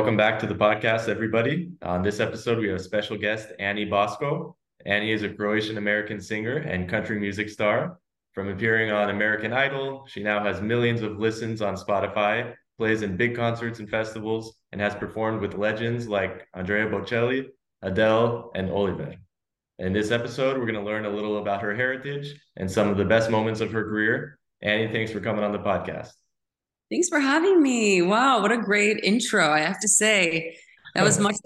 [0.00, 1.72] Welcome back to the podcast, everybody.
[1.82, 4.54] On this episode, we have a special guest, Annie Bosko.
[4.86, 7.98] Annie is a Croatian American singer and country music star.
[8.32, 13.18] From appearing on American Idol, she now has millions of listens on Spotify, plays in
[13.18, 17.48] big concerts and festivals, and has performed with legends like Andrea Bocelli,
[17.82, 19.14] Adele, and Oliver.
[19.80, 22.96] In this episode, we're going to learn a little about her heritage and some of
[22.96, 24.38] the best moments of her career.
[24.62, 26.12] Annie, thanks for coming on the podcast.
[26.90, 28.02] Thanks for having me.
[28.02, 29.48] Wow, what a great intro.
[29.48, 30.56] I have to say,
[30.94, 31.36] that was much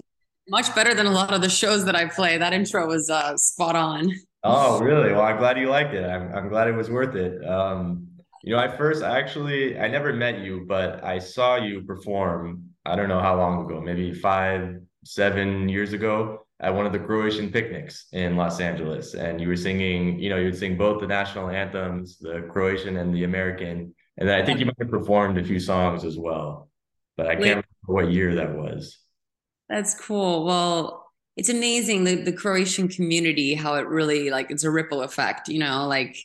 [0.47, 2.37] much better than a lot of the shows that I play.
[2.37, 4.11] That intro was uh, spot on.
[4.43, 5.11] Oh, really?
[5.11, 6.03] Well, I'm glad you liked it.
[6.03, 7.43] I'm, I'm glad it was worth it.
[7.47, 8.07] Um,
[8.43, 12.63] you know, I first actually I never met you, but I saw you perform.
[12.85, 16.99] I don't know how long ago, maybe five, seven years ago at one of the
[16.99, 20.19] Croatian picnics in Los Angeles, and you were singing.
[20.19, 24.29] You know, you would sing both the national anthems, the Croatian and the American, and
[24.29, 26.69] I think you might have performed a few songs as well,
[27.17, 28.97] but I can't remember what year that was.
[29.69, 30.45] That's cool.
[30.45, 35.49] Well, it's amazing the the Croatian community how it really like it's a ripple effect,
[35.49, 36.17] you know, like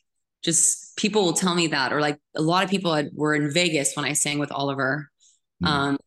[0.42, 3.53] just people will tell me that or like a lot of people had, were in
[3.53, 5.11] Vegas when I sang with Oliver
[5.62, 5.67] mm.
[5.67, 5.98] um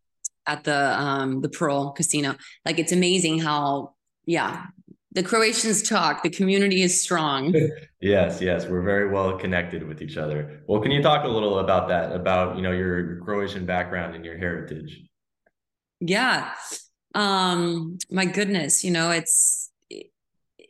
[0.47, 2.35] at the um the Pearl Casino.
[2.65, 4.67] Like it's amazing how yeah,
[5.13, 6.23] the Croatians talk.
[6.23, 7.53] The community is strong.
[8.01, 10.61] yes, yes, we're very well connected with each other.
[10.67, 12.11] Well, can you talk a little about that?
[12.11, 15.01] About you know your Croatian background and your heritage?
[15.99, 16.51] Yeah,
[17.15, 19.71] um, my goodness, you know it's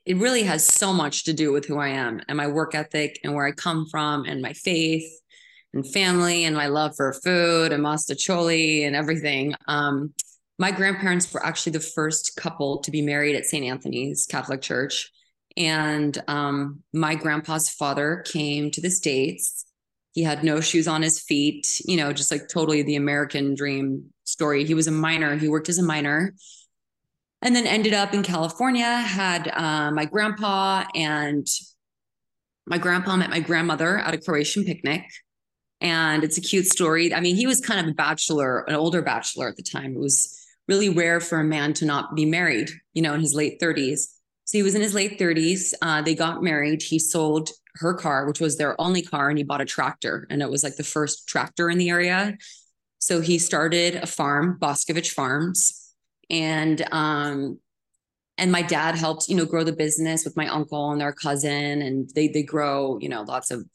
[0.06, 3.20] it really has so much to do with who I am and my work ethic
[3.24, 5.10] and where I come from and my faith
[5.74, 9.56] and family and my love for food and mostaccioli and everything.
[9.68, 10.14] Um,
[10.64, 13.66] my grandparents were actually the first couple to be married at St.
[13.66, 15.12] Anthony's Catholic Church.
[15.58, 19.66] And um, my grandpa's father came to the States.
[20.14, 24.06] He had no shoes on his feet, you know, just like totally the American dream
[24.24, 24.64] story.
[24.64, 26.34] He was a miner, he worked as a miner
[27.42, 28.86] and then ended up in California.
[28.86, 31.46] Had uh, my grandpa and
[32.66, 35.04] my grandpa met my grandmother at a Croatian picnic
[35.82, 37.14] and it's a cute story.
[37.14, 39.98] I mean, he was kind of a bachelor, an older bachelor at the time.
[39.98, 43.34] It was really rare for a man to not be married, you know, in his
[43.34, 44.08] late 30s.
[44.46, 45.74] So he was in his late 30s.
[45.82, 46.82] Uh, they got married.
[46.82, 50.28] He sold her car, which was their only car, and he bought a tractor.
[50.30, 52.38] And it was like the first tractor in the area.
[53.00, 55.94] So he started a farm, Boskovich Farms.
[56.30, 57.60] And um,
[58.38, 61.82] and my dad helped, you know, grow the business with my uncle and their cousin.
[61.82, 63.66] And they they grow, you know, lots of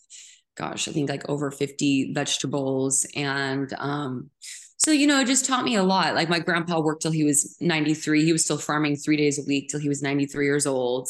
[0.56, 3.06] gosh, I think like over 50 vegetables.
[3.14, 4.30] And um,
[4.78, 6.14] so, you know, it just taught me a lot.
[6.14, 8.24] Like my grandpa worked till he was 93.
[8.24, 11.08] He was still farming three days a week till he was 93 years old.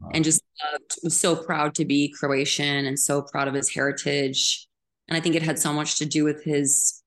[0.00, 0.10] Wow.
[0.12, 0.42] And just
[0.72, 4.66] loved, was so proud to be Croatian and so proud of his heritage.
[5.06, 7.02] And I think it had so much to do with his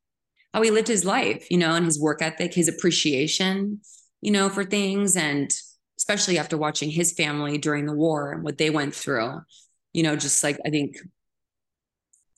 [0.54, 3.82] how he lived his life, you know, and his work ethic, his appreciation,
[4.22, 5.18] you know, for things.
[5.18, 5.52] And
[5.98, 9.42] especially after watching his family during the war and what they went through,
[9.92, 10.96] you know, just like I think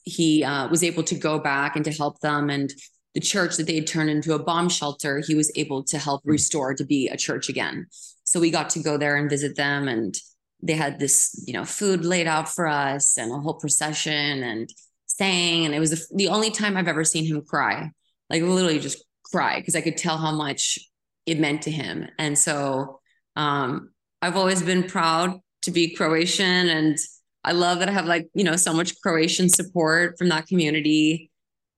[0.02, 2.72] he uh, was able to go back and to help them and
[3.14, 6.22] the church that they had turned into a bomb shelter he was able to help
[6.22, 6.30] hmm.
[6.30, 7.86] restore to be a church again
[8.24, 10.16] so we got to go there and visit them and
[10.62, 14.68] they had this you know food laid out for us and a whole procession and
[15.06, 17.90] sang and it was the, the only time i've ever seen him cry
[18.28, 20.78] like literally just cry because i could tell how much
[21.26, 23.00] it meant to him and so
[23.36, 23.90] um,
[24.22, 26.98] i've always been proud to be croatian and
[27.44, 31.29] I love that I have like, you know, so much Croatian support from that community.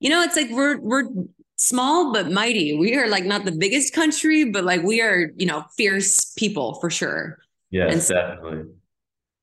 [0.03, 1.05] You know, it's like we're we're
[1.55, 2.77] small but mighty.
[2.77, 6.75] We are like not the biggest country, but like we are, you know, fierce people
[6.81, 7.39] for sure.
[7.71, 8.73] Yes, so, definitely.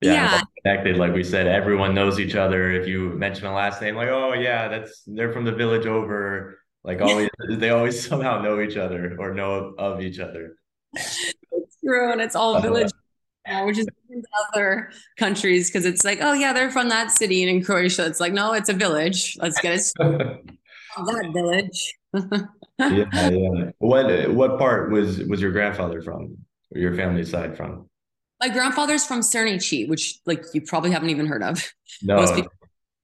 [0.02, 0.42] Yeah, yeah.
[0.62, 0.98] connected.
[0.98, 2.74] Like we said, everyone knows each other.
[2.74, 6.59] If you mention a last name, like, oh yeah, that's they're from the village over.
[6.84, 10.58] Like always, they always somehow know each other or know of each other.
[10.94, 12.92] It's true, and it's all village
[13.66, 13.88] which is
[14.54, 18.20] other countries because it's like, oh yeah, they're from that city, and in Croatia, it's
[18.20, 19.38] like, no, it's a village.
[19.40, 19.92] Let's get it
[20.98, 21.96] that village.
[22.80, 23.72] yeah, yeah.
[23.80, 26.38] What what part was was your grandfather from?
[26.74, 27.90] Or your family side from?
[28.40, 31.74] My grandfather's from Cernici, which like you probably haven't even heard of.
[32.01, 32.25] No.
[32.34, 32.51] People,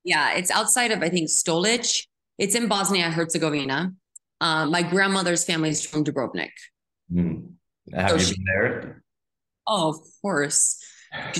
[0.04, 2.06] yeah, it's outside of I think Stolac.
[2.38, 3.94] It's in Bosnia Herzegovina.
[4.42, 6.52] Uh, my grandmother's family is from Dubrovnik.
[7.12, 7.38] Hmm.
[7.94, 9.04] Have so you she, been there?
[9.68, 10.80] Oh, of course.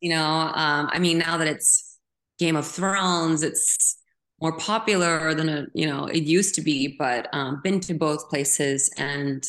[0.00, 1.98] you know, um, I mean, now that it's
[2.38, 3.98] Game of Thrones, it's
[4.40, 6.96] more popular than a, you know it used to be.
[6.98, 9.46] But um, been to both places, and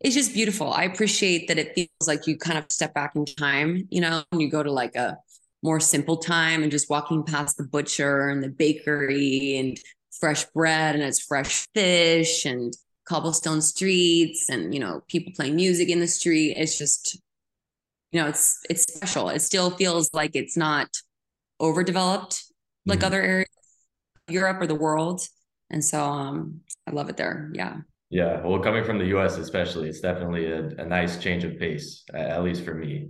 [0.00, 0.72] it's just beautiful.
[0.72, 3.86] I appreciate that it feels like you kind of step back in time.
[3.90, 5.18] You know, when you go to like a
[5.62, 9.78] more simple time and just walking past the butcher and the bakery and
[10.20, 15.88] fresh bread and it's fresh fish and cobblestone streets and you know people playing music
[15.88, 16.54] in the street.
[16.56, 17.18] It's just
[18.10, 19.28] you know it's it's special.
[19.28, 20.88] It still feels like it's not
[21.60, 22.42] overdeveloped
[22.86, 23.06] like mm-hmm.
[23.06, 23.48] other areas
[24.28, 25.20] europe or the world.
[25.70, 27.50] And so um i love it there.
[27.54, 27.78] Yeah.
[28.10, 28.44] Yeah.
[28.44, 32.42] Well coming from the us especially it's definitely a, a nice change of pace at
[32.42, 33.08] least for me.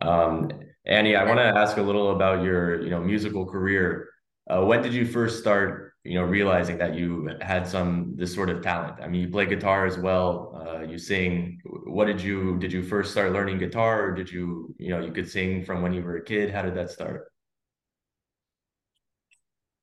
[0.00, 0.50] Um
[0.86, 4.08] annie i want to ask a little about your you know musical career.
[4.48, 8.50] Uh, when did you first start you know realizing that you had some this sort
[8.50, 9.00] of talent.
[9.02, 11.60] I mean you play guitar as well uh, you sing.
[11.64, 15.12] What did you did you first start learning guitar or did you you know you
[15.12, 16.50] could sing from when you were a kid?
[16.52, 17.32] How did that start?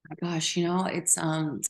[0.09, 1.61] My gosh you know it's um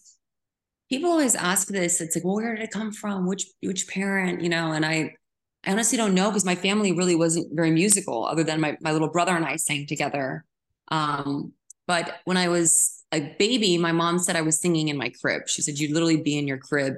[0.90, 2.02] people always ask this.
[2.02, 3.28] It's like well where did it come from?
[3.28, 4.42] Which which parent?
[4.42, 5.16] You know and i
[5.64, 8.92] I honestly don't know because my family really wasn't very musical other than my, my
[8.92, 10.44] little brother and I sang together.
[10.88, 11.54] Um,
[11.92, 15.50] but when I was a baby, my mom said I was singing in my crib.
[15.50, 16.94] She said you'd literally be in your crib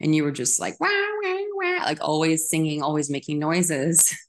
[0.00, 4.12] and you were just like wah, wah, wah, like always singing, always making noises.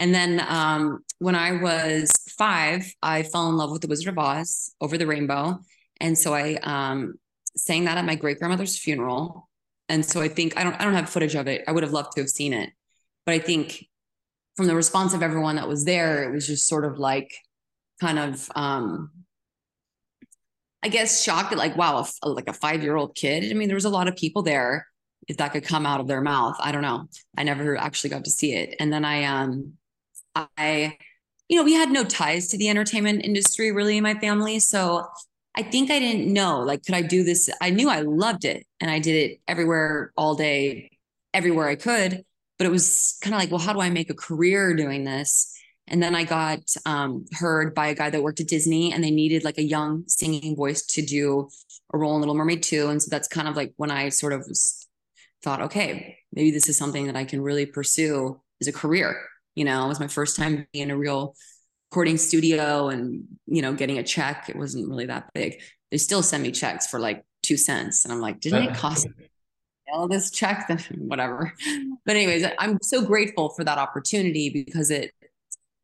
[0.00, 4.18] And then um, when I was five, I fell in love with the Wizard of
[4.18, 5.60] Oz over the rainbow.
[6.00, 7.14] And so I um,
[7.56, 9.48] sang that at my great grandmother's funeral.
[9.88, 11.62] And so I think I don't I don't have footage of it.
[11.68, 12.72] I would have loved to have seen it.
[13.24, 13.86] But I think
[14.56, 17.32] from the response of everyone that was there, it was just sort of like
[18.00, 19.23] kind of um,
[20.84, 23.50] I guess shocked at like, wow, a, like a five year old kid.
[23.50, 24.86] I mean, there was a lot of people there
[25.26, 26.56] if that could come out of their mouth.
[26.60, 27.08] I don't know.
[27.38, 28.76] I never actually got to see it.
[28.78, 29.72] And then I, um,
[30.36, 30.98] I,
[31.48, 34.58] you know, we had no ties to the entertainment industry really in my family.
[34.58, 35.06] So
[35.54, 37.48] I think I didn't know, like, could I do this?
[37.62, 40.90] I knew I loved it and I did it everywhere, all day,
[41.32, 42.24] everywhere I could.
[42.58, 45.53] But it was kind of like, well, how do I make a career doing this?
[45.86, 49.10] And then I got um, heard by a guy that worked at Disney and they
[49.10, 51.48] needed like a young singing voice to do
[51.92, 52.88] a role in Little Mermaid 2.
[52.88, 54.46] And so that's kind of like when I sort of
[55.42, 59.20] thought, okay, maybe this is something that I can really pursue as a career.
[59.54, 61.34] You know, it was my first time being in a real
[61.90, 64.48] recording studio and, you know, getting a check.
[64.48, 65.60] It wasn't really that big.
[65.90, 68.04] They still send me checks for like two cents.
[68.04, 69.06] And I'm like, didn't it cost
[69.92, 70.66] all this check?
[70.66, 71.52] Then whatever.
[72.06, 75.12] But anyways, I'm so grateful for that opportunity because it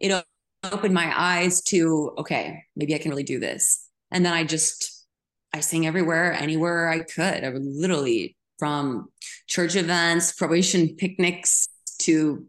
[0.01, 0.25] it
[0.65, 3.87] opened my eyes to okay maybe i can really do this.
[4.11, 5.07] And then i just
[5.53, 7.45] i sing everywhere anywhere i could.
[7.45, 9.09] I would literally from
[9.47, 11.69] church events Croatian picnics
[12.01, 12.47] to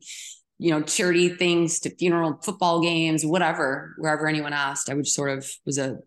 [0.61, 5.31] you know charity things to funeral football games whatever wherever anyone asked i would sort
[5.31, 5.97] of was a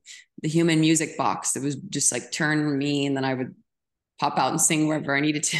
[0.42, 3.52] the human music box it was just like turn me and then i would
[4.20, 5.58] pop out and sing wherever i needed to.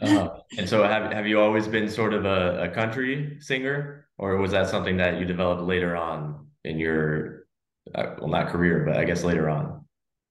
[0.00, 0.38] Uh-huh.
[0.56, 4.50] and so have, have you always been sort of a, a country singer or was
[4.50, 7.46] that something that you developed later on in your
[7.94, 9.84] uh, well not career but i guess later on?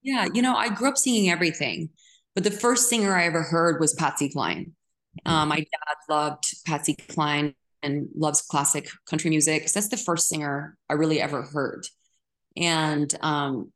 [0.04, 1.90] Yeah you know i grew up singing everything
[2.36, 4.74] but the first singer i ever heard was patsy cline.
[5.26, 5.32] Mm-hmm.
[5.32, 10.28] um, my dad loved patsy cline and loves classic country music so that's the first
[10.28, 11.88] singer i really ever heard.
[12.56, 13.72] And um,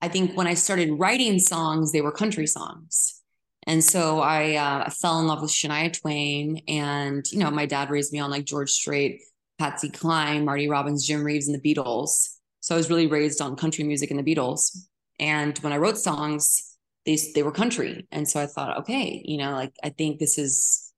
[0.00, 3.20] i think when i started writing songs they were country songs.
[3.66, 7.90] And so I, uh, fell in love with Shania Twain, and you know, my dad
[7.90, 9.22] raised me on like George Strait,
[9.58, 12.36] Patsy Cline, Marty Robbins, Jim Reeves, and the Beatles.
[12.60, 14.76] So I was really raised on country music and the Beatles.
[15.18, 19.36] And when I wrote songs, they they were country, and so I thought, okay, you
[19.36, 20.92] know, like I think this is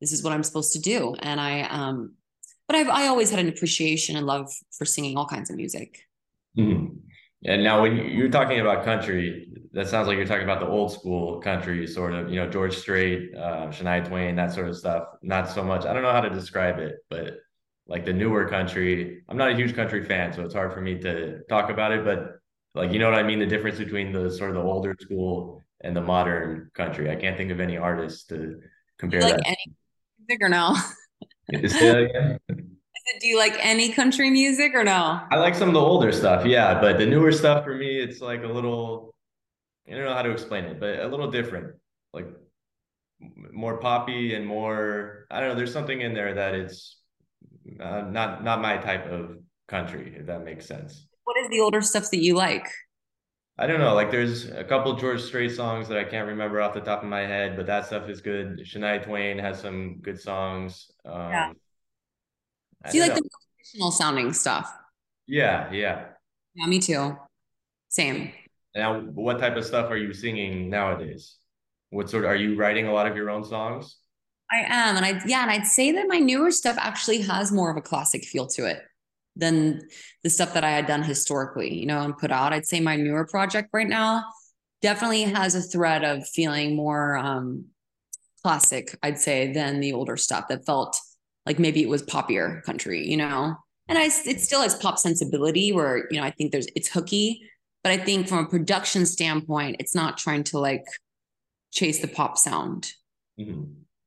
[0.00, 1.14] this is what I'm supposed to do.
[1.20, 2.14] And I um,
[2.66, 6.00] but I've I always had an appreciation and love for singing all kinds of music.
[6.56, 6.96] Mm-hmm.
[7.44, 10.92] And now, when you're talking about country, that sounds like you're talking about the old
[10.92, 15.04] school country, sort of, you know, George Strait, uh, Shania Twain, that sort of stuff.
[15.22, 15.84] Not so much.
[15.84, 17.34] I don't know how to describe it, but
[17.86, 19.22] like the newer country.
[19.28, 22.04] I'm not a huge country fan, so it's hard for me to talk about it.
[22.04, 22.38] But
[22.74, 23.38] like, you know what I mean?
[23.38, 27.10] The difference between the sort of the older school and the modern country.
[27.10, 28.60] I can't think of any artists to
[28.98, 29.46] compare like that.
[29.46, 29.74] Any
[30.18, 30.48] music or
[33.14, 33.16] no?
[33.16, 33.20] Is that again?
[33.20, 35.20] do you like any country music or no?
[35.30, 38.20] I like some of the older stuff, yeah, but the newer stuff for me, it's
[38.20, 39.14] like a little.
[39.88, 41.76] I don't know how to explain it, but a little different,
[42.12, 42.26] like
[43.52, 45.26] more poppy and more.
[45.30, 45.54] I don't know.
[45.54, 46.96] There's something in there that it's
[47.80, 49.38] uh, not not my type of
[49.68, 51.06] country, if that makes sense.
[51.24, 52.68] What is the older stuff that you like?
[53.60, 53.94] I don't know.
[53.94, 57.08] Like there's a couple George Strait songs that I can't remember off the top of
[57.08, 58.60] my head, but that stuff is good.
[58.60, 60.90] Shania Twain has some good songs.
[61.04, 61.52] Um, yeah.
[62.92, 63.16] You like know.
[63.16, 64.72] the traditional sounding stuff?
[65.26, 66.06] Yeah, yeah.
[66.54, 67.16] Yeah, me too.
[67.88, 68.32] Same.
[68.74, 71.36] Now, what type of stuff are you singing nowadays?
[71.90, 73.96] What sort of, are you writing a lot of your own songs?
[74.50, 77.70] I am, and I yeah, and I'd say that my newer stuff actually has more
[77.70, 78.82] of a classic feel to it
[79.36, 79.82] than
[80.22, 82.52] the stuff that I had done historically, you know, and put out.
[82.52, 84.24] I'd say my newer project right now
[84.80, 87.66] definitely has a thread of feeling more um
[88.42, 90.98] classic, I'd say, than the older stuff that felt
[91.48, 93.56] like maybe it was poppier country, you know.
[93.88, 97.40] And I it still has pop sensibility where, you know, I think there's it's hooky,
[97.82, 100.84] but I think from a production standpoint, it's not trying to like
[101.72, 102.92] chase the pop sound.
[103.40, 103.62] Mm-hmm.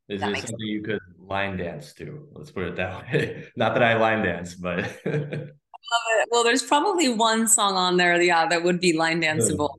[0.07, 0.62] Is that this something sense.
[0.62, 2.27] you could line dance to?
[2.33, 3.48] Let's put it that way.
[3.55, 8.62] Not that I line dance, but well, there's probably one song on there, yeah, that
[8.62, 9.69] would be line danceable.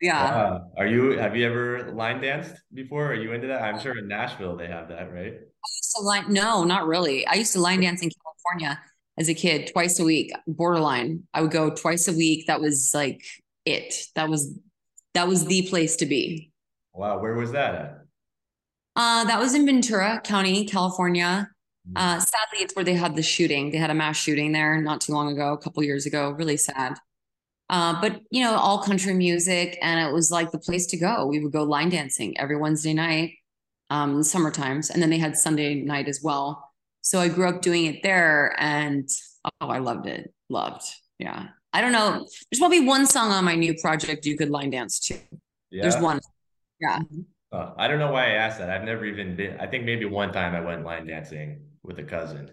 [0.00, 0.22] Yeah.
[0.22, 0.70] Wow.
[0.78, 3.06] Are you have you ever line danced before?
[3.06, 3.62] Are you into that?
[3.62, 5.34] I'm sure in Nashville they have that, right?
[5.64, 7.26] I used to line no, not really.
[7.26, 8.80] I used to line dance in California
[9.18, 11.24] as a kid, twice a week, borderline.
[11.34, 12.46] I would go twice a week.
[12.46, 13.22] That was like
[13.64, 13.94] it.
[14.14, 14.58] That was
[15.14, 16.52] that was the place to be.
[16.94, 17.96] Wow, where was that at?
[18.96, 21.48] Uh, that was in Ventura County, California.
[21.88, 21.92] Mm.
[21.96, 23.70] Uh, sadly, it's where they had the shooting.
[23.70, 26.30] They had a mass shooting there not too long ago, a couple years ago.
[26.30, 26.96] Really sad.
[27.68, 31.26] Uh, but you know, all country music, and it was like the place to go.
[31.26, 33.34] We would go line dancing every Wednesday night,
[33.90, 36.70] um, summer times, and then they had Sunday night as well.
[37.02, 39.08] So I grew up doing it there, and
[39.60, 40.32] oh, I loved it.
[40.48, 40.84] Loved,
[41.18, 41.48] yeah.
[41.72, 42.26] I don't know.
[42.50, 45.18] There's probably one song on my new project you could line dance to.
[45.70, 45.82] Yeah.
[45.82, 46.20] There's one.
[46.80, 47.00] Yeah.
[47.52, 48.70] Uh, I don't know why I asked that.
[48.70, 49.58] I've never even been.
[49.60, 52.50] I think maybe one time I went line dancing with a cousin,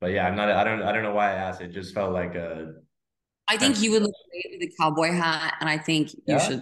[0.00, 0.50] but yeah, I'm not.
[0.50, 0.82] I don't.
[0.82, 1.60] I don't know why I asked.
[1.60, 2.74] It just felt like a
[3.50, 6.60] I think you would look great with a cowboy hat, and I think you yeah?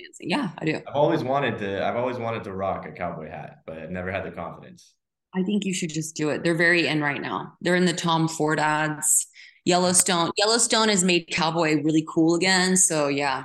[0.00, 0.30] Should.
[0.30, 0.76] Yeah, I do.
[0.76, 1.86] I've always wanted to.
[1.86, 4.94] I've always wanted to rock a cowboy hat, but I've never had the confidence.
[5.34, 6.42] I think you should just do it.
[6.42, 7.52] They're very in right now.
[7.60, 9.26] They're in the Tom Ford ads.
[9.64, 10.30] Yellowstone.
[10.36, 12.76] Yellowstone has made cowboy really cool again.
[12.76, 13.44] So yeah.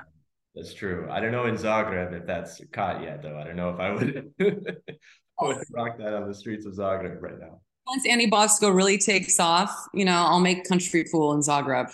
[0.55, 1.07] That's true.
[1.11, 3.37] I don't know in Zagreb if that's caught yet, though.
[3.37, 4.45] I don't know if I would, I
[5.39, 5.47] oh.
[5.47, 7.59] would rock that on the streets of Zagreb right now.
[7.85, 11.91] Once Annie Bosko really takes off, you know, I'll make country cool in Zagreb.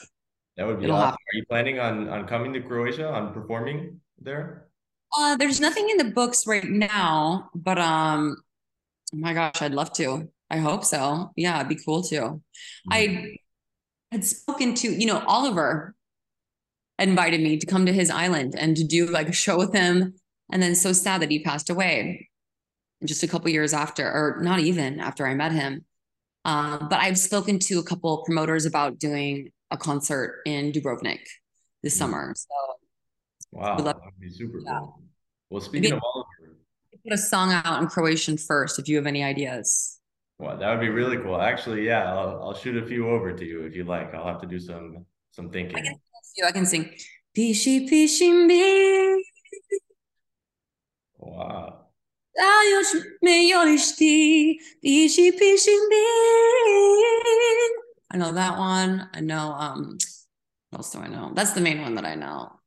[0.58, 1.06] That would be It'll awesome.
[1.06, 1.18] Happen.
[1.34, 4.68] Are you planning on on coming to Croatia on performing there?
[5.18, 8.38] Uh, there's nothing in the books right now, but um,
[9.14, 10.30] oh my gosh, I'd love to.
[10.50, 11.32] I hope so.
[11.36, 12.22] Yeah, it'd be cool too.
[12.22, 12.92] Mm-hmm.
[12.92, 13.36] I
[14.12, 15.96] had spoken to, you know, Oliver
[17.00, 20.16] invited me to come to his island and to do like a show with him.
[20.52, 22.30] And then so sad that he passed away
[23.06, 25.86] just a couple years after, or not even after I met him.
[26.44, 31.22] Um, but I've spoken to a couple promoters about doing a concert in Dubrovnik
[31.84, 32.00] this mm.
[32.00, 32.34] summer.
[32.36, 32.48] So
[33.52, 34.80] wow, that would be super yeah.
[34.80, 35.02] cool.
[35.50, 36.58] Well, speaking Maybe of Oliver,
[37.04, 40.00] put a song out in Croatian first if you have any ideas.
[40.40, 41.40] Well, that would be really cool.
[41.40, 44.14] Actually, yeah, I'll, I'll shoot a few over to you if you like.
[44.14, 45.78] I'll have to do some some thinking.
[45.78, 45.96] I can,
[46.48, 46.90] I can sing.
[47.38, 49.24] Pishi pishi me.
[51.18, 51.78] Wow.
[53.22, 56.06] Me joliš ti, piši, piši mi.
[58.14, 59.10] I know that one.
[59.14, 59.98] I know um
[60.72, 61.32] what else do I know?
[61.36, 62.61] That's the main one that I know.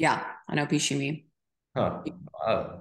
[0.00, 1.24] Yeah, I know Pishimi.
[1.76, 2.00] Huh.
[2.42, 2.76] Uh,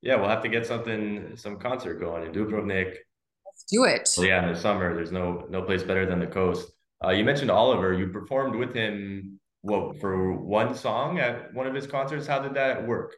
[0.00, 2.94] yeah, we'll have to get something some concert going in Dubrovnik.
[3.44, 4.08] Let's do it.
[4.16, 6.72] Well, yeah, in the summer, there's no no place better than the coast.
[7.04, 7.92] Uh, you mentioned Oliver.
[7.92, 12.26] You performed with him what for one song at one of his concerts.
[12.26, 13.16] How did that work?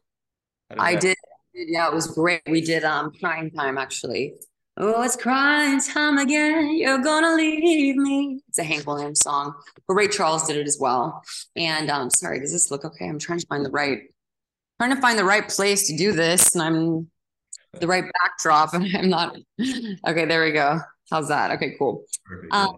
[0.70, 1.16] Did I that did.
[1.54, 2.42] Yeah, it was great.
[2.48, 4.34] We did um crying time actually.
[4.76, 6.74] Oh, it's crying time again.
[6.74, 8.40] You're gonna leave me.
[8.48, 9.54] It's a Hank Williams song,
[9.86, 11.22] but Ray Charles did it as well.
[11.54, 13.08] And um, sorry, does this look okay?
[13.08, 14.00] I'm trying to find the right,
[14.80, 17.10] trying to find the right place to do this, and I'm
[17.80, 19.36] the right backdrop, and I'm not.
[19.60, 20.80] Okay, there we go.
[21.08, 21.52] How's that?
[21.52, 22.04] Okay, cool.
[22.50, 22.76] Um,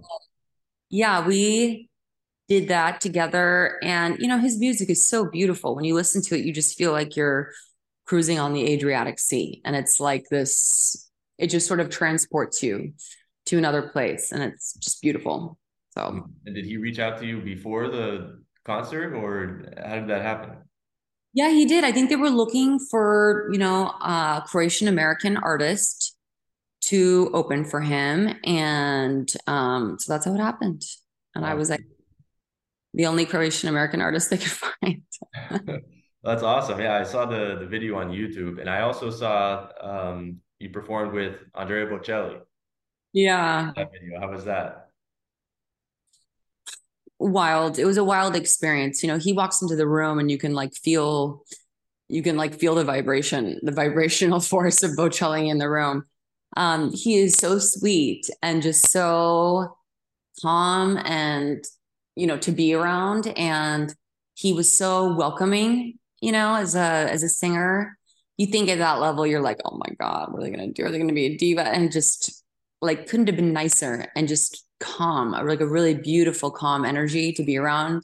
[0.91, 1.89] yeah, we
[2.47, 5.75] did that together, and you know, his music is so beautiful.
[5.75, 7.53] When you listen to it, you just feel like you're
[8.05, 11.06] cruising on the Adriatic Sea, and it's like this
[11.39, 12.93] it just sort of transports you
[13.47, 15.59] to another place and it's just beautiful.
[15.91, 20.23] So and did he reach out to you before the concert or how did that
[20.23, 20.59] happen?
[21.33, 21.85] Yeah he did.
[21.85, 26.15] I think they were looking for you know a croatian american artist
[26.83, 30.83] to open for him and um so that's how it happened.
[31.35, 31.51] And wow.
[31.51, 31.85] i was like
[32.95, 34.53] the only croatian american artist they could
[34.83, 35.03] find.
[36.23, 36.81] That's awesome.
[36.81, 41.13] Yeah i saw the the video on youtube and i also saw um you performed
[41.13, 42.41] with Andrea Bocelli.
[43.13, 43.73] Yeah.
[43.77, 44.21] That video.
[44.21, 44.91] How was that?
[47.19, 47.79] Wild.
[47.79, 49.03] It was a wild experience.
[49.03, 51.45] You know, he walks into the room and you can like feel
[52.09, 56.05] you can like feel the vibration, the vibrational force of Bocelli in the room.
[56.57, 59.77] Um, he is so sweet and just so
[60.41, 61.65] calm and
[62.15, 63.95] you know to be around and
[64.35, 67.97] he was so welcoming you know as a as a singer
[68.39, 70.73] you think at that level, you're like, oh my God, what are they going to
[70.73, 70.87] do?
[70.87, 71.67] Are they going to be a diva?
[71.67, 72.45] And just
[72.83, 77.43] like couldn't have been nicer and just calm, like a really beautiful, calm energy to
[77.43, 78.03] be around.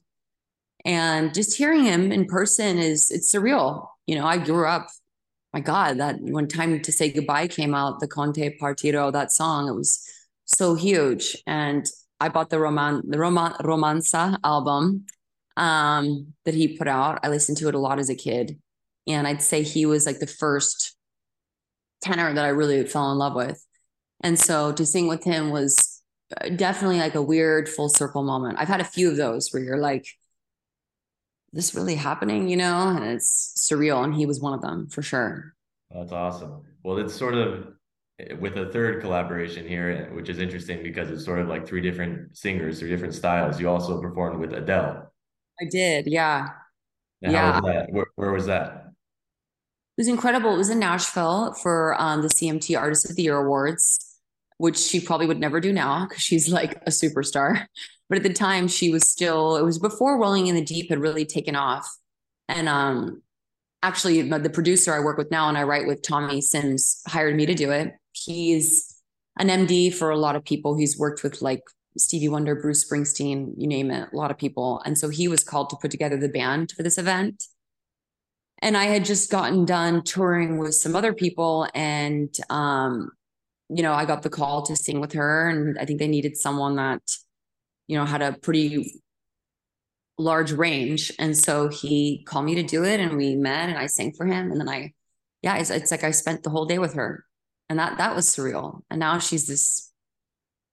[0.84, 3.86] And just hearing him in person is it's surreal.
[4.06, 4.88] You know, I grew up,
[5.52, 9.30] my God, that when time to say goodbye came out, the Con te partirò, that
[9.30, 10.02] song, it was
[10.44, 11.36] so huge.
[11.46, 11.86] And
[12.18, 15.06] I bought the Roman the Roman Romanza album
[15.56, 17.20] um, that he put out.
[17.22, 18.58] I listened to it a lot as a kid.
[19.06, 20.97] And I'd say he was like the first
[22.02, 23.64] tenor that I really fell in love with.
[24.23, 26.02] And so to sing with him was
[26.40, 28.59] uh, definitely like a weird full circle moment.
[28.59, 30.06] I've had a few of those where you're like,
[31.52, 34.02] this really happening, you know, and it's surreal.
[34.04, 35.54] And he was one of them for sure.
[35.90, 36.62] That's awesome.
[36.82, 37.75] Well, it's sort of
[38.38, 42.37] with a third collaboration here, which is interesting because it's sort of like three different
[42.37, 43.61] singers, three different styles.
[43.61, 45.12] You also performed with Adele.
[45.61, 46.49] I did, yeah.
[47.21, 47.61] Now, yeah.
[47.61, 48.91] Was where, where, was that?
[50.02, 50.52] Was incredible.
[50.52, 54.18] It was in Nashville for um, the CMT Artist of the Year Awards,
[54.59, 57.66] which she probably would never do now because she's like a superstar.
[58.09, 59.56] But at the time, she was still.
[59.56, 61.88] It was before Rolling in the Deep had really taken off,
[62.49, 63.23] and um,
[63.80, 67.47] actually, the producer I work with now and I write with Tommy Sims hired me
[67.47, 67.94] to do it.
[68.11, 69.00] He's
[69.38, 70.76] an MD for a lot of people.
[70.76, 71.62] He's worked with like
[71.97, 74.82] Stevie Wonder, Bruce Springsteen, you name it, a lot of people.
[74.85, 77.44] And so he was called to put together the band for this event.
[78.62, 81.66] And I had just gotten done touring with some other people.
[81.75, 83.11] And, um,
[83.69, 85.50] you know, I got the call to sing with her.
[85.50, 87.02] And I think they needed someone that,
[87.88, 89.02] you know, had a pretty
[90.16, 91.11] large range.
[91.19, 93.00] And so he called me to do it.
[93.00, 94.52] And we met and I sang for him.
[94.52, 94.92] And then I,
[95.42, 97.25] yeah, it's, it's like I spent the whole day with her.
[97.69, 98.83] And that that was surreal.
[98.90, 99.92] And now she's this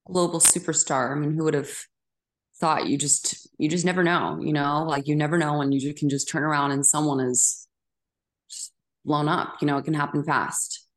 [0.06, 1.12] global superstar.
[1.12, 1.72] I mean, who would have
[2.60, 5.94] thought you just you just never know, you know, like you never know when you
[5.94, 7.69] can just turn around and someone is
[9.06, 9.56] blown up.
[9.62, 10.88] You know, it can happen fast.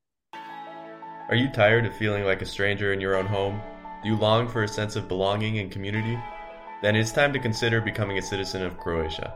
[1.29, 3.61] Are you tired of feeling like a stranger in your own home?
[4.03, 6.19] Do you long for a sense of belonging and community?
[6.83, 9.35] Then it's time to consider becoming a citizen of Croatia.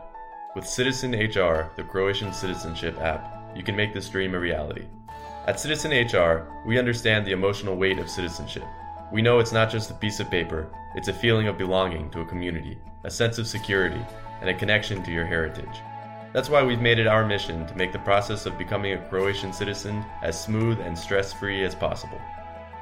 [0.55, 4.85] With Citizen HR, the Croatian citizenship app, you can make this dream a reality.
[5.45, 8.65] At Citizen HR, we understand the emotional weight of citizenship
[9.11, 12.21] we know it's not just a piece of paper, it's a feeling of belonging to
[12.21, 14.01] a community, a sense of security,
[14.41, 15.81] and a connection to your heritage.
[16.33, 19.53] That's why we've made it our mission to make the process of becoming a Croatian
[19.53, 22.19] citizen as smooth and stress free as possible.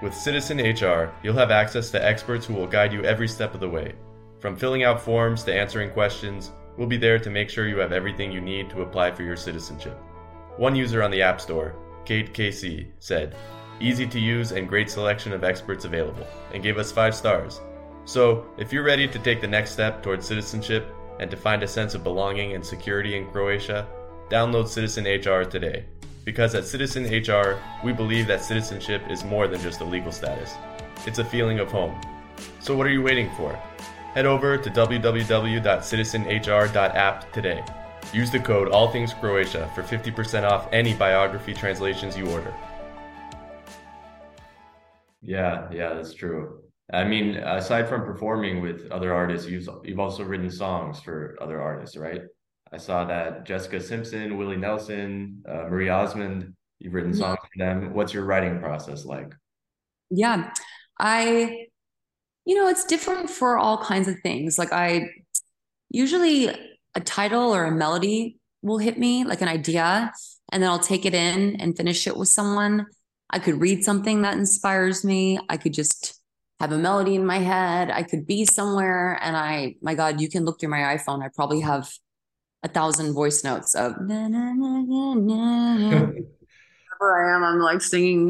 [0.01, 3.59] With Citizen HR, you'll have access to experts who will guide you every step of
[3.59, 3.93] the way.
[4.39, 7.93] From filling out forms to answering questions, we'll be there to make sure you have
[7.93, 9.97] everything you need to apply for your citizenship.
[10.57, 13.35] One user on the App Store, Kate KC, said,
[13.79, 17.61] easy to use, and great selection of experts available, and gave us 5 stars.
[18.05, 21.67] So, if you're ready to take the next step towards citizenship and to find a
[21.67, 23.87] sense of belonging and security in Croatia,
[24.29, 25.85] download Citizen HR today.
[26.23, 30.55] Because at Citizen HR, we believe that citizenship is more than just a legal status.
[31.05, 32.01] It's a feeling of home.
[32.59, 33.53] So what are you waiting for?
[34.13, 37.63] Head over to www.citizenhr.app today.
[38.13, 42.53] Use the code AllThingsCroatia for 50% off any biography translations you order.
[45.21, 46.61] Yeah, yeah, that's true.
[46.93, 51.59] I mean, aside from performing with other artists, you've you've also written songs for other
[51.59, 52.21] artists, right?
[52.71, 57.93] I saw that Jessica Simpson, Willie Nelson, uh, Marie Osmond, you've written songs for them.
[57.93, 59.33] What's your writing process like?
[60.09, 60.51] Yeah,
[60.99, 61.67] I,
[62.45, 64.59] you know, it's different for all kinds of things.
[64.59, 65.09] Like I
[65.89, 66.49] usually
[66.93, 70.11] a title or a melody will hit me, like an idea,
[70.51, 72.85] and then I'll take it in and finish it with someone.
[73.29, 75.39] I could read something that inspires me.
[75.49, 76.14] I could just
[76.59, 77.91] have a melody in my head.
[77.91, 81.23] I could be somewhere and I, my God, you can look through my iPhone.
[81.23, 81.89] I probably have
[82.63, 86.05] a thousand voice notes of na, na, na,
[86.97, 87.43] wherever I am.
[87.43, 88.29] I'm like singing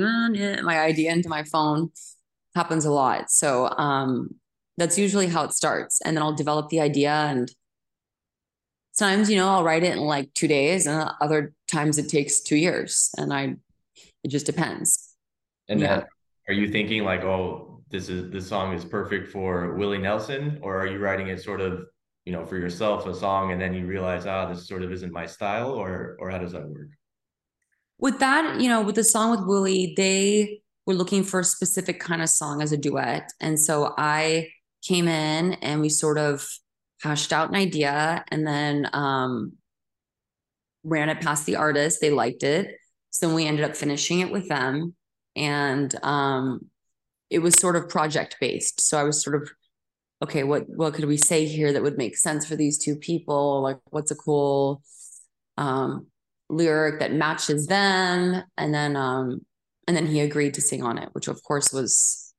[0.64, 1.92] my idea into my phone.
[2.56, 3.30] Happens a lot.
[3.30, 4.30] So um,
[4.78, 6.02] that's usually how it starts.
[6.02, 7.52] And then I'll develop the idea and
[8.92, 12.42] sometimes, you know, I'll write it in like two days and other times it takes
[12.42, 13.12] two years.
[13.18, 13.56] And I
[14.24, 15.16] it just depends.
[15.70, 15.98] And yeah.
[15.98, 16.06] then
[16.48, 20.78] are you thinking like, oh, this is this song is perfect for Willie Nelson, or
[20.80, 21.86] are you writing it sort of,
[22.26, 25.14] you know, for yourself a song, and then you realize, ah, this sort of isn't
[25.14, 26.90] my style, or or how does that work?
[27.98, 32.00] With that, you know, with the song with Willie, they were looking for a specific
[32.00, 34.50] kind of song as a duet, and so I
[34.84, 36.48] came in and we sort of
[37.02, 39.54] hashed out an idea, and then um,
[40.84, 42.02] ran it past the artist.
[42.02, 42.76] They liked it
[43.16, 44.94] so we ended up finishing it with them.
[45.38, 46.70] And um,
[47.30, 48.82] it was sort of project based.
[48.82, 49.50] So I was sort of,
[50.24, 53.62] okay, what what could we say here that would make sense for these two people?
[53.62, 54.82] Like what's a cool
[55.58, 56.08] um,
[56.50, 58.44] lyric that matches them?
[58.58, 59.42] And then um,
[59.88, 62.34] and then he agreed to sing on it, which of course was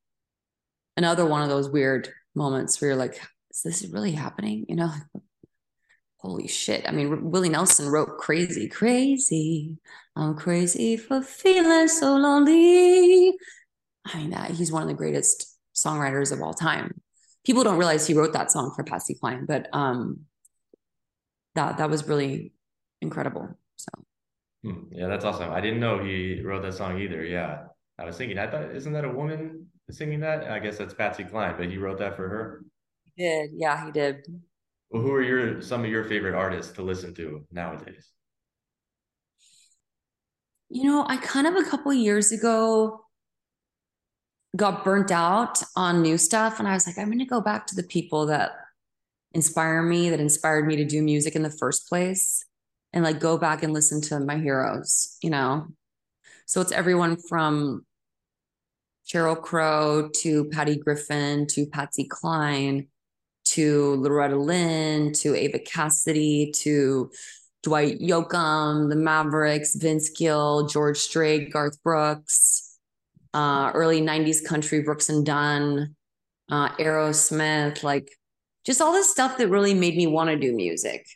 [0.97, 3.21] another one of those weird moments where you're like,
[3.51, 4.67] is this really happening?
[4.69, 4.93] You know,
[6.19, 6.89] holy shit.
[6.89, 9.77] I mean, Willie Nelson wrote Crazy, Crazy.
[10.17, 13.37] I'm crazy for feeling so lonely.
[14.13, 17.01] I mean, that he's one of the greatest songwriters of all time.
[17.45, 20.21] People don't realize he wrote that song for Patsy Cline, but um,
[21.55, 22.53] that that was really
[23.01, 23.49] incredible.
[23.77, 23.89] So,
[24.65, 24.83] hmm.
[24.91, 25.51] yeah, that's awesome.
[25.51, 27.25] I didn't know he wrote that song either.
[27.25, 27.65] Yeah,
[27.99, 30.51] I was thinking, I thought, isn't that a woman singing that?
[30.51, 32.65] I guess that's Patsy Cline, but he wrote that for her.
[33.05, 34.27] He did, yeah, he did.
[34.91, 38.11] Well, who are your some of your favorite artists to listen to nowadays?
[40.69, 43.06] You know, I kind of a couple years ago
[44.55, 47.67] got burnt out on new stuff, and I was like, I'm going to go back
[47.69, 48.53] to the people that
[49.33, 52.45] inspire me, that inspired me to do music in the first place,
[52.93, 55.19] and like go back and listen to my heroes.
[55.23, 55.67] You know,
[56.47, 57.85] so it's everyone from
[59.07, 62.89] Sheryl Crow to Patty Griffin to Patsy Cline
[63.47, 67.11] to Loretta Lynn to Eva Cassidy to
[67.63, 72.66] Dwight Yoakam, the Mavericks, Vince Gill, George Strait, Garth Brooks,
[73.35, 75.95] uh, early 90s country, Brooks and Dunn,
[76.51, 78.11] uh, Aerosmith, like
[78.65, 81.07] just all this stuff that really made me want to do music.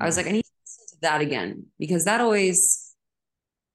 [0.00, 2.94] I was like, I need to listen to that again because that always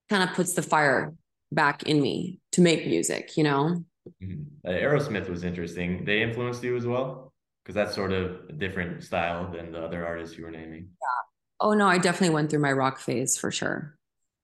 [0.09, 1.13] kind of puts the fire
[1.51, 3.83] back in me to make music, you know?
[4.21, 4.67] Mm-hmm.
[4.67, 6.03] Uh, Aerosmith was interesting.
[6.03, 7.29] They influenced you as well?
[7.69, 10.87] because that's sort of a different style than the other artists you were naming.
[10.89, 11.59] Yeah.
[11.59, 13.95] Oh no, I definitely went through my rock phase for sure.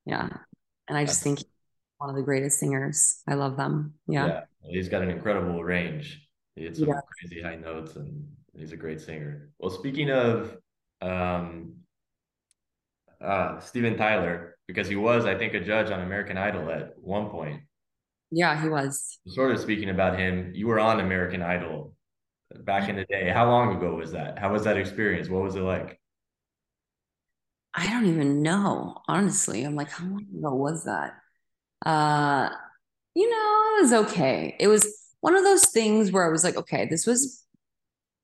[0.05, 0.29] Yeah,
[0.88, 1.39] and I just think
[1.97, 3.21] one of the greatest singers.
[3.27, 3.93] I love them.
[4.08, 4.27] Yeah.
[4.27, 6.27] Yeah, he's got an incredible range.
[6.55, 6.99] He hits some yeah.
[7.19, 8.27] crazy high notes, and
[8.58, 9.49] he's a great singer.
[9.60, 10.58] Well, speaking of
[11.01, 11.75] um,
[13.21, 17.29] uh, Steven Tyler, because he was, I think, a judge on American Idol at one
[17.29, 17.62] point.
[18.31, 19.19] Yeah, he was.
[19.27, 21.93] Sort of speaking about him, you were on American Idol
[22.63, 23.29] back in the day.
[23.29, 24.39] How long ago was that?
[24.39, 25.29] How was that experience?
[25.29, 25.99] What was it like?
[27.73, 29.63] I don't even know, honestly.
[29.63, 31.13] I'm like, how long ago was that?
[31.86, 32.50] Uh,
[33.13, 34.56] you know, it was okay.
[34.60, 34.86] It was
[35.21, 37.43] one of those things where I was like, okay, this was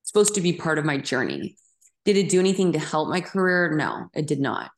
[0.04, 1.56] supposed to be part of my journey.
[2.04, 3.76] Did it do anything to help my career?
[3.76, 4.72] No, it did not.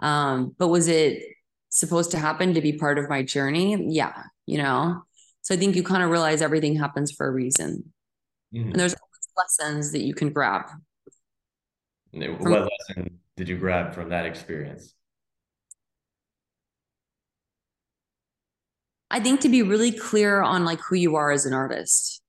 [0.00, 1.22] Um, but was it
[1.70, 3.92] supposed to happen to be part of my journey?
[3.92, 5.02] Yeah, you know.
[5.42, 7.92] So I think you kind of realize everything happens for a reason.
[8.54, 8.70] Mm-hmm.
[8.70, 8.94] And there's
[9.36, 10.66] lessons that you can grab.
[12.12, 14.94] What from- lesson did you grab from that experience?
[19.10, 22.20] I think to be really clear on like who you are as an artist,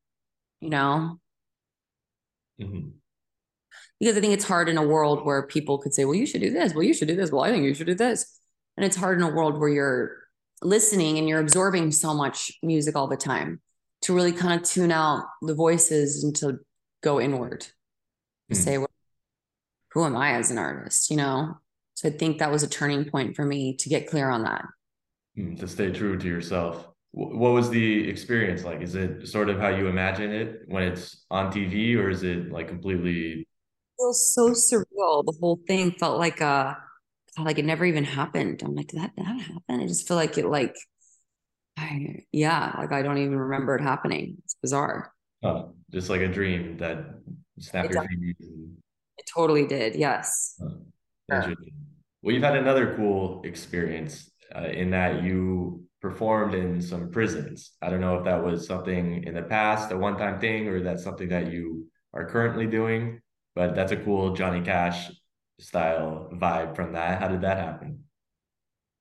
[0.61, 1.19] you know?
[2.61, 2.89] Mm-hmm.
[3.99, 6.41] Because I think it's hard in a world where people could say, well, you should
[6.41, 6.73] do this.
[6.73, 7.31] Well, you should do this.
[7.31, 8.39] Well, I think you should do this.
[8.77, 10.15] And it's hard in a world where you're
[10.61, 13.61] listening and you're absorbing so much music all the time
[14.01, 16.59] to really kind of tune out the voices and to
[17.01, 17.61] go inward
[18.49, 18.57] to mm.
[18.57, 18.89] say well,
[19.91, 21.57] who am i as an artist you know
[21.93, 24.65] so i think that was a turning point for me to get clear on that
[25.39, 29.57] Hmm, to stay true to yourself what was the experience like is it sort of
[29.57, 33.47] how you imagine it when it's on tv or is it like completely it
[33.97, 36.75] feels so surreal the whole thing felt like uh,
[37.37, 40.07] a like it never even happened i'm like did that, did that happen i just
[40.07, 40.75] feel like it like
[41.77, 44.35] I, yeah, like I don't even remember it happening.
[44.43, 45.13] It's bizarre.
[45.43, 47.21] Oh, just like a dream that
[47.57, 48.35] snapped your fingers.
[49.17, 49.95] It totally did.
[49.95, 50.59] Yes.
[50.61, 50.73] Oh,
[51.31, 51.71] interesting.
[52.21, 57.71] Well, you've had another cool experience uh, in that you performed in some prisons.
[57.81, 61.03] I don't know if that was something in the past, a one-time thing, or that's
[61.03, 63.21] something that you are currently doing.
[63.55, 65.11] But that's a cool Johnny Cash
[65.59, 67.19] style vibe from that.
[67.19, 68.03] How did that happen?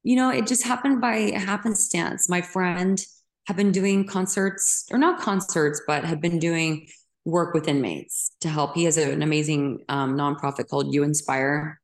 [0.02, 2.28] you know, it just happened by happenstance.
[2.28, 2.98] My friend
[3.46, 6.86] had been doing concerts, or not concerts, but had been doing
[7.24, 8.74] work with inmates to help.
[8.74, 11.80] He has an amazing um, nonprofit called You Inspire.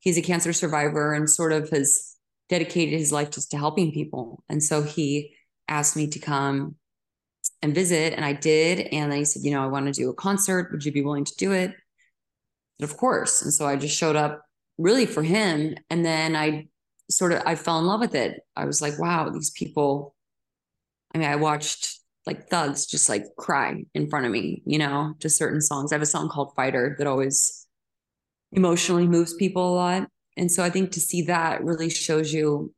[0.00, 2.16] He's a cancer survivor and sort of has
[2.48, 4.42] dedicated his life just to helping people.
[4.48, 5.34] And so he
[5.68, 6.76] asked me to come
[7.60, 8.88] and visit, and I did.
[8.92, 10.70] And then he said, You know, I want to do a concert.
[10.72, 11.72] Would you be willing to do it?
[12.78, 13.42] But of course.
[13.42, 14.42] And so I just showed up
[14.78, 15.76] really for him.
[15.90, 16.68] And then I
[17.10, 18.40] sort of I fell in love with it.
[18.56, 20.14] I was like, wow, these people.
[21.14, 25.14] I mean, I watched like thugs just like cry in front of me, you know,
[25.20, 25.92] to certain songs.
[25.92, 27.66] I have a song called Fighter that always
[28.52, 30.08] emotionally moves people a lot.
[30.36, 32.72] And so I think to see that really shows you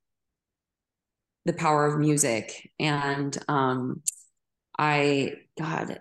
[1.44, 2.70] the power of music.
[2.78, 4.02] And um
[4.78, 6.00] I God,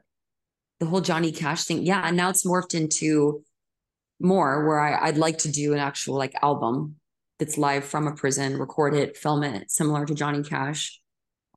[0.80, 1.86] the whole Johnny Cash thing.
[1.86, 2.02] Yeah.
[2.06, 3.44] And now it's morphed into
[4.20, 6.96] more where I, I'd like to do an actual like album
[7.40, 11.00] that's live from a prison, record it, film it, similar to Johnny Cash.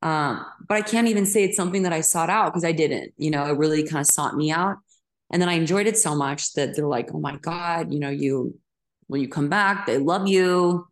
[0.02, 3.12] Um, but I can't even say it's something that I sought out because I didn't.
[3.16, 4.76] You know, it really kind of sought me out.
[5.30, 8.10] And then I enjoyed it so much that they're like, oh my God, you know,
[8.10, 8.58] you,
[9.06, 10.86] when you come back, they love you.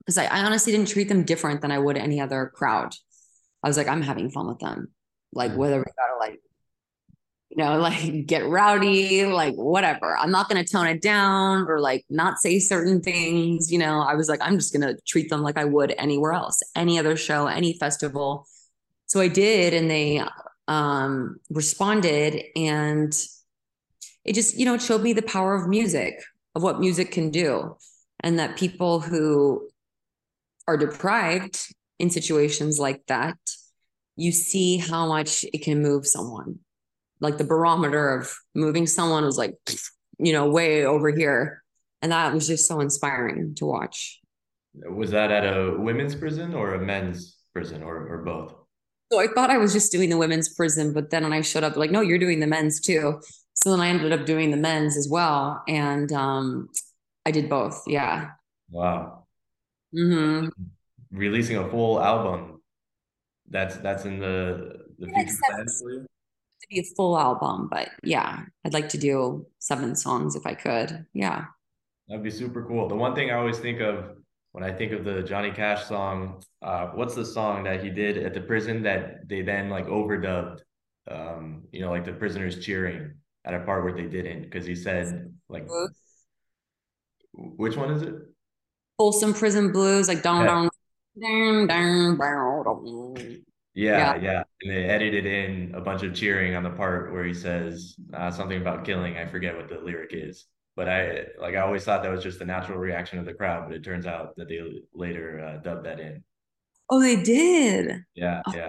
[0.00, 2.94] Because I, I honestly didn't treat them different than I would any other crowd.
[3.62, 4.92] I was like, I'm having fun with them.
[5.32, 6.40] Like, whether we gotta like
[7.50, 10.16] you know, like get rowdy, like whatever.
[10.16, 13.70] I'm not to tone it down or like not say certain things.
[13.72, 16.62] You know, I was like, I'm just to treat them like I would anywhere else,
[16.74, 18.46] any other show, any festival.
[19.06, 20.22] So I did, and they
[20.66, 23.16] um, responded, and
[24.24, 26.22] it just, you know, it showed me the power of music,
[26.58, 27.76] of what music can do,
[28.20, 29.70] and that people who
[30.66, 31.58] are deprived
[31.98, 33.38] in situations like that,
[34.16, 36.58] you see how much it can move someone
[37.20, 39.56] like the barometer of moving someone was like,
[40.18, 41.62] you know, way over here.
[42.02, 44.20] And that was just so inspiring to watch.
[44.74, 48.54] Was that at a women's prison or a men's prison or, or both?
[49.10, 51.64] So I thought I was just doing the women's prison, but then when I showed
[51.64, 53.20] up, like, no, you're doing the men's too.
[53.62, 55.62] So then I ended up doing the men's as well.
[55.66, 56.68] And um,
[57.26, 57.82] I did both.
[57.86, 58.30] Yeah.
[58.70, 59.24] Wow.
[59.94, 60.48] Mm-hmm.
[61.10, 62.60] Releasing a full album.
[63.50, 66.06] That's that's in the the future plans for you
[66.60, 70.54] to be a full album, but yeah, I'd like to do seven songs if I
[70.54, 71.06] could.
[71.14, 71.44] Yeah.
[72.08, 72.88] That'd be super cool.
[72.88, 74.16] The one thing I always think of
[74.52, 78.18] when I think of the Johnny Cash song, uh, what's the song that he did
[78.18, 80.60] at the prison that they then like overdubbed?
[81.10, 83.14] Um, you know, like the prisoners cheering
[83.48, 85.66] at a part where they didn't because he said like,
[87.32, 88.14] which one is it?
[88.98, 90.68] Folsom Prison Blues, like down, down,
[91.20, 93.42] down, down.
[93.74, 94.42] Yeah, yeah.
[94.62, 98.30] And they edited in a bunch of cheering on the part where he says uh,
[98.30, 99.16] something about killing.
[99.16, 102.40] I forget what the lyric is, but I like I always thought that was just
[102.40, 104.60] the natural reaction of the crowd, but it turns out that they
[104.92, 106.22] later uh, dubbed that in.
[106.90, 108.02] Oh, they did.
[108.14, 108.68] Yeah, oh, yeah.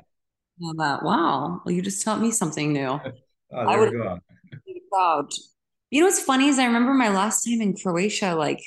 [0.60, 1.62] That wow.
[1.66, 2.88] Well, you just taught me something new.
[2.90, 3.02] oh,
[3.52, 4.20] there I would go.
[4.92, 5.32] Proud.
[5.92, 8.62] You know what's funny is I remember my last time in Croatia, like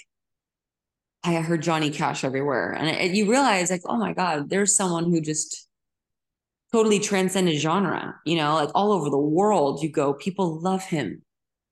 [1.23, 5.05] I heard Johnny Cash everywhere, and it, you realize like, oh my god, there's someone
[5.05, 5.69] who just
[6.73, 8.17] totally transcended genre.
[8.27, 11.23] You know, like all over the world, you go, people love him.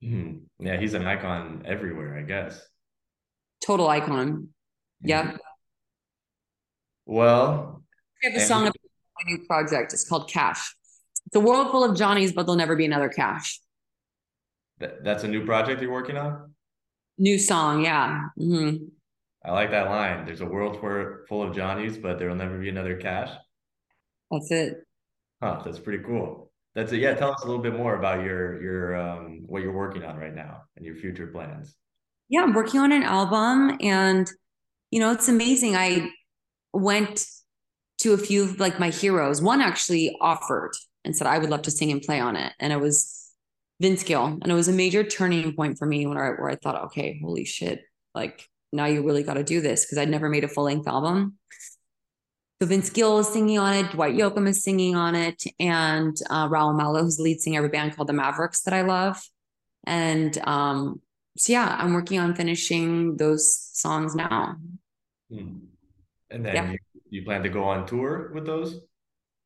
[0.04, 0.66] Mm-hmm.
[0.66, 2.60] Yeah, he's an icon everywhere, I guess.
[3.64, 4.28] Total icon.
[4.28, 5.08] Mm-hmm.
[5.08, 5.36] Yeah.
[7.06, 7.82] Well,
[8.22, 8.76] I have a song about
[9.16, 9.92] my new project.
[9.92, 10.76] It's called Cash.
[11.26, 13.60] It's a world full of Johnnies, but there'll never be another Cash.
[14.80, 16.54] That, that's a new project you're working on?
[17.18, 18.28] New song, yeah.
[18.38, 18.84] Mm-hmm.
[19.44, 20.26] I like that line.
[20.26, 20.78] There's a world
[21.28, 23.30] full of Johnnies, but there will never be another Cash.
[24.30, 24.78] That's it.
[25.42, 26.50] Huh, that's pretty cool.
[26.74, 27.00] That's it.
[27.00, 30.16] Yeah, tell us a little bit more about your your um what you're working on
[30.16, 31.74] right now and your future plans.
[32.28, 34.30] Yeah, I'm working on an album and
[34.90, 35.76] you know, it's amazing.
[35.76, 36.10] I
[36.72, 37.24] went
[37.98, 39.40] to a few of like my heroes.
[39.42, 40.72] One actually offered
[41.04, 42.52] and said I would love to sing and play on it.
[42.60, 43.19] And it was
[43.80, 44.24] Vince Gill.
[44.24, 47.18] And it was a major turning point for me when I where I thought, okay,
[47.22, 47.82] holy shit,
[48.14, 50.86] like now you really got to do this because I'd never made a full length
[50.86, 51.36] album.
[52.60, 56.46] So Vince Gill is singing on it, Dwight Yoakam is singing on it, and uh,
[56.46, 59.18] Raul Malo, who's the lead singer of a band called the Mavericks that I love.
[59.84, 61.00] And um,
[61.38, 64.56] so yeah, I'm working on finishing those songs now.
[65.32, 65.56] Hmm.
[66.30, 66.70] And then yeah.
[66.72, 68.78] you, you plan to go on tour with those?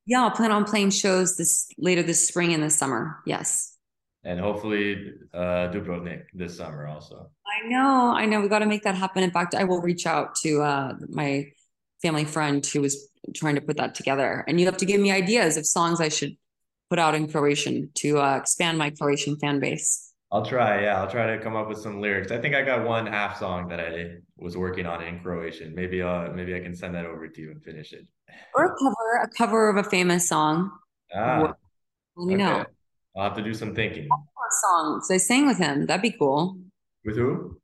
[0.06, 3.20] Yeah, I'll plan on playing shows this later this spring and this summer.
[3.24, 3.73] Yes.
[4.24, 7.30] And hopefully uh Dubrovnik this summer also.
[7.46, 8.40] I know, I know.
[8.40, 9.22] We got to make that happen.
[9.22, 11.46] In fact, I will reach out to uh my
[12.02, 14.44] family friend who was trying to put that together.
[14.46, 16.36] And you have to give me ideas of songs I should
[16.90, 20.12] put out in Croatian to uh, expand my Croatian fan base.
[20.30, 20.82] I'll try.
[20.82, 22.32] Yeah, I'll try to come up with some lyrics.
[22.32, 25.74] I think I got one half song that I was working on in Croatian.
[25.74, 28.06] Maybe uh maybe I can send that over to you and finish it.
[28.54, 30.72] Or a cover, a cover of a famous song.
[31.14, 31.54] Ah,
[32.16, 32.42] let me okay.
[32.42, 32.64] know.
[33.16, 34.08] I'll have to do some thinking.
[34.62, 35.00] Song.
[35.04, 35.86] So I sang with him.
[35.86, 36.56] That'd be cool.
[37.04, 37.58] With who?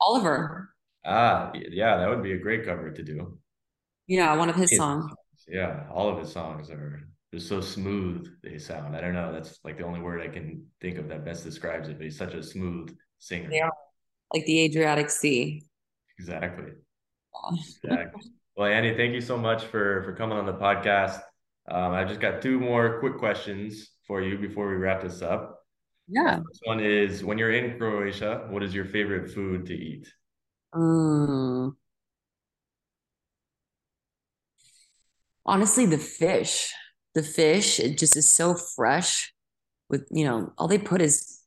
[0.00, 0.70] Oliver.
[1.04, 3.38] Ah, yeah, that would be a great cover to do.
[4.06, 5.10] Yeah, one of his songs.
[5.46, 7.00] Yeah, all of his songs are
[7.32, 8.96] just so smooth they sound.
[8.96, 9.32] I don't know.
[9.32, 11.98] That's like the only word I can think of that best describes it.
[11.98, 13.50] But he's such a smooth singer.
[13.50, 13.70] Yeah,
[14.32, 15.62] like the Adriatic Sea.
[16.18, 16.72] Exactly.
[17.84, 18.22] exactly.
[18.56, 21.20] Well, Annie, thank you so much for for coming on the podcast.
[21.70, 25.60] Um, I just got two more quick questions for you before we wrap this up.
[26.06, 26.36] Yeah.
[26.36, 30.10] This one is when you're in Croatia, what is your favorite food to eat?
[30.74, 31.72] Mm,
[35.48, 36.72] honestly the fish
[37.14, 39.32] the fish it just is so fresh
[39.88, 41.40] with you know all they put is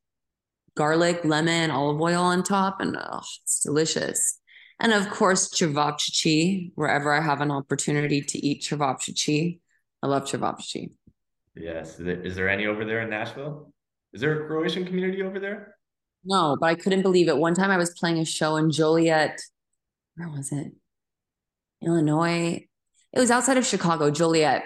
[0.75, 4.39] garlic lemon olive oil on top and oh, it's delicious
[4.79, 9.59] and of course cevapcici wherever i have an opportunity to eat cevapcici
[10.03, 10.91] i love cevapcici
[11.55, 13.71] yes is there any over there in nashville
[14.13, 15.75] Is there a Croatian community over there?
[16.23, 17.37] No, but I couldn't believe it.
[17.37, 19.39] One time I was playing a show in Joliet.
[20.15, 20.73] Where was it?
[21.81, 22.67] Illinois.
[23.13, 24.63] It was outside of Chicago, Joliet.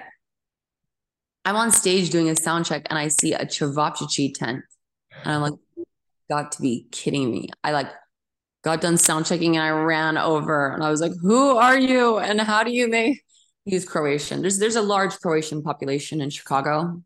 [1.46, 4.64] I'm on stage doing a sound check and I see a Cevapcici tent.
[5.24, 5.60] And I'm like,
[6.28, 7.50] got to be kidding me.
[7.64, 7.92] I like
[8.64, 12.18] got done sound checking and I ran over and I was like, who are you?
[12.18, 13.22] And how do you make
[13.66, 14.42] he's Croatian?
[14.42, 17.02] There's there's a large Croatian population in Chicago.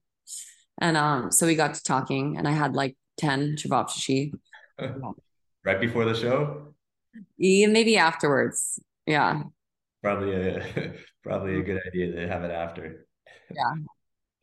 [0.81, 4.31] And um, so we got to talking and I had like 10 Cevapcici.
[5.65, 6.73] right before the show?
[7.37, 8.79] Yeah, maybe afterwards.
[9.05, 9.43] Yeah.
[10.01, 10.93] Probably a
[11.23, 13.05] probably a good idea to have it after.
[13.51, 13.73] Yeah.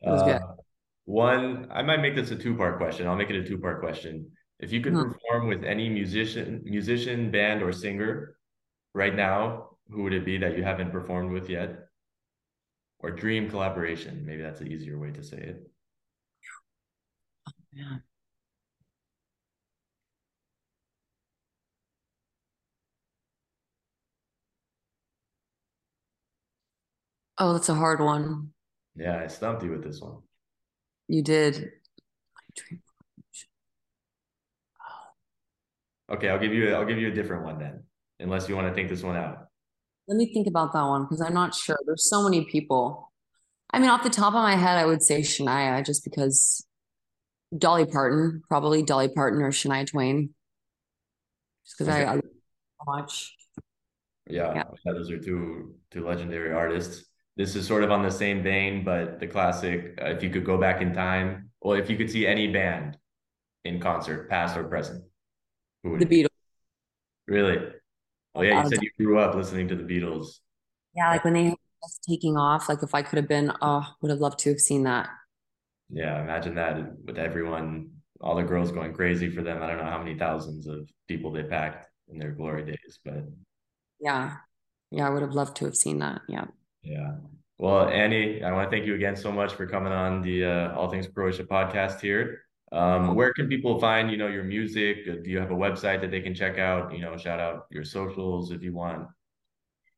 [0.02, 0.42] It was uh, good.
[1.06, 3.06] One, I might make this a two-part question.
[3.06, 4.30] I'll make it a two-part question.
[4.58, 5.12] If you could mm-hmm.
[5.12, 8.36] perform with any musician, musician, band, or singer
[8.92, 11.85] right now, who would it be that you haven't performed with yet?
[13.00, 14.24] Or dream collaboration?
[14.26, 15.70] Maybe that's an easier way to say it.
[17.48, 17.96] Oh, yeah.
[27.38, 28.50] Oh, that's a hard one.
[28.96, 30.22] Yeah, I stumped you with this one.
[31.08, 31.70] You did.
[36.10, 37.82] Okay, I'll give you I'll give you a different one then,
[38.20, 39.48] unless you want to think this one out.
[40.08, 41.76] Let me think about that one because I'm not sure.
[41.86, 43.12] There's so many people.
[43.70, 46.64] I mean, off the top of my head, I would say Shania, just because
[47.56, 50.30] Dolly Parton, probably Dolly Parton or Shania Twain,
[51.64, 52.04] just because okay.
[52.04, 52.20] I, I
[52.86, 53.34] much.
[54.28, 57.04] Yeah, yeah, those are two two legendary artists.
[57.36, 59.98] This is sort of on the same vein, but the classic.
[60.00, 62.96] Uh, if you could go back in time, well, if you could see any band
[63.64, 65.04] in concert, past or present,
[65.84, 66.28] the Beatles.
[67.26, 67.58] Really?
[68.36, 70.40] Oh yeah, you said you grew up listening to the Beatles.
[70.94, 71.48] Yeah, like when they
[71.82, 74.60] was taking off, like if I could have been, oh, would have loved to have
[74.60, 75.08] seen that.
[75.88, 79.62] Yeah, imagine that with everyone, all the girls going crazy for them.
[79.62, 83.24] I don't know how many thousands of people they packed in their glory days, but
[84.00, 84.36] yeah,
[84.90, 86.20] yeah, I would have loved to have seen that.
[86.28, 86.44] Yeah.
[86.82, 87.14] Yeah.
[87.58, 90.74] Well, Annie, I want to thank you again so much for coming on the uh,
[90.74, 92.42] All Things Croatia podcast here.
[92.72, 95.06] Um, where can people find, you know, your music?
[95.08, 96.92] Uh, do you have a website that they can check out?
[96.92, 99.06] You know, shout out your socials if you want.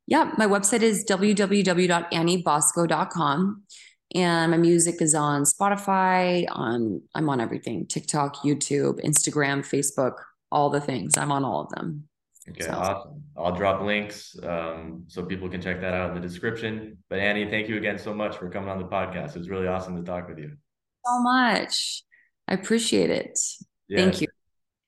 [0.06, 3.62] Yeah, my website is www.anniebosko.com.
[4.14, 10.14] And my music is on Spotify, on I'm on everything, TikTok, YouTube, Instagram, Facebook,
[10.50, 11.18] all the things.
[11.18, 12.08] I'm on all of them.
[12.48, 12.70] Okay, so.
[12.70, 13.22] awesome.
[13.36, 16.96] I'll drop links um, so people can check that out in the description.
[17.10, 19.36] But Annie, thank you again so much for coming on the podcast.
[19.36, 20.56] It was really awesome to talk with you.
[21.04, 22.02] So much.
[22.48, 23.38] I appreciate it.
[23.94, 24.28] Thank you.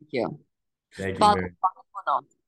[0.01, 0.41] Thank you.
[0.97, 2.40] Thank you.